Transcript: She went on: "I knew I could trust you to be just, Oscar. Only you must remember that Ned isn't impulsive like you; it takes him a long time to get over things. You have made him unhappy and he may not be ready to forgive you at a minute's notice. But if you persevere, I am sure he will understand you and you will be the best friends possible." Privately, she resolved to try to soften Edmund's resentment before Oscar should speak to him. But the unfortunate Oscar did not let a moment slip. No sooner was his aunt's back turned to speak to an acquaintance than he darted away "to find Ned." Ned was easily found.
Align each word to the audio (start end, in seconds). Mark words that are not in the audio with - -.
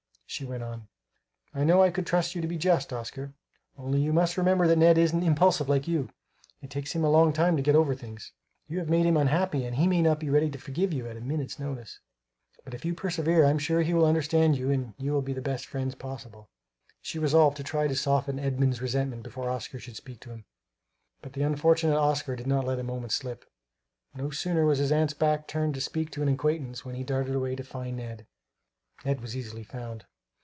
She 0.31 0.45
went 0.45 0.63
on: 0.63 0.87
"I 1.53 1.65
knew 1.65 1.81
I 1.81 1.89
could 1.91 2.07
trust 2.07 2.35
you 2.35 2.41
to 2.41 2.47
be 2.47 2.57
just, 2.57 2.93
Oscar. 2.93 3.33
Only 3.77 3.99
you 3.99 4.13
must 4.13 4.37
remember 4.37 4.65
that 4.65 4.77
Ned 4.77 4.97
isn't 4.97 5.23
impulsive 5.23 5.67
like 5.67 5.89
you; 5.89 6.09
it 6.61 6.69
takes 6.69 6.93
him 6.93 7.03
a 7.03 7.09
long 7.09 7.33
time 7.33 7.57
to 7.57 7.61
get 7.61 7.75
over 7.75 7.93
things. 7.93 8.31
You 8.69 8.79
have 8.79 8.87
made 8.87 9.05
him 9.05 9.17
unhappy 9.17 9.65
and 9.65 9.75
he 9.75 9.87
may 9.87 10.01
not 10.01 10.21
be 10.21 10.29
ready 10.29 10.49
to 10.49 10.57
forgive 10.57 10.93
you 10.93 11.05
at 11.05 11.17
a 11.17 11.21
minute's 11.21 11.59
notice. 11.59 11.99
But 12.63 12.73
if 12.73 12.85
you 12.85 12.95
persevere, 12.95 13.43
I 13.43 13.49
am 13.49 13.59
sure 13.59 13.81
he 13.81 13.93
will 13.93 14.05
understand 14.05 14.55
you 14.57 14.71
and 14.71 14.93
you 14.97 15.11
will 15.11 15.21
be 15.21 15.33
the 15.33 15.41
best 15.41 15.65
friends 15.65 15.95
possible." 15.95 16.43
Privately, 16.47 16.99
she 17.01 17.19
resolved 17.19 17.57
to 17.57 17.63
try 17.63 17.89
to 17.89 17.95
soften 17.97 18.39
Edmund's 18.39 18.81
resentment 18.81 19.23
before 19.23 19.49
Oscar 19.49 19.79
should 19.79 19.97
speak 19.97 20.21
to 20.21 20.29
him. 20.31 20.45
But 21.21 21.33
the 21.33 21.41
unfortunate 21.43 21.97
Oscar 21.97 22.37
did 22.37 22.47
not 22.47 22.63
let 22.65 22.79
a 22.79 22.83
moment 22.83 23.11
slip. 23.11 23.43
No 24.15 24.29
sooner 24.29 24.65
was 24.65 24.79
his 24.79 24.93
aunt's 24.93 25.13
back 25.13 25.45
turned 25.45 25.73
to 25.73 25.81
speak 25.81 26.09
to 26.11 26.21
an 26.21 26.29
acquaintance 26.29 26.83
than 26.83 26.95
he 26.95 27.03
darted 27.03 27.35
away 27.35 27.53
"to 27.57 27.65
find 27.65 27.97
Ned." 27.97 28.27
Ned 29.03 29.19
was 29.19 29.35
easily 29.35 29.63
found. 29.65 30.05